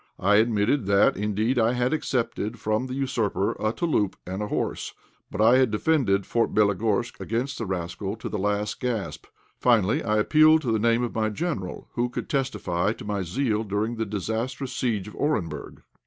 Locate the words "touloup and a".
3.71-4.47